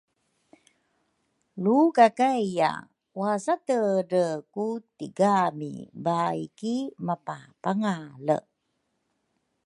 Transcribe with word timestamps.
Lukakaiya 1.63 2.71
wasatedre 3.19 4.25
ku 4.53 4.65
tigami 4.97 5.73
baai 6.05 6.43
ki 6.59 6.75
mapapangale 7.05 8.37